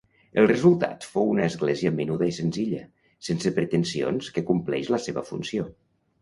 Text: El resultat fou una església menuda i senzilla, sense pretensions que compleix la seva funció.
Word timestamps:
El 0.43 0.47
resultat 0.51 1.03
fou 1.09 1.27
una 1.33 1.45
església 1.49 1.91
menuda 1.97 2.29
i 2.29 2.33
senzilla, 2.37 2.79
sense 3.29 3.53
pretensions 3.59 4.31
que 4.39 4.45
compleix 4.49 4.91
la 4.97 5.01
seva 5.07 5.27
funció. 5.31 5.69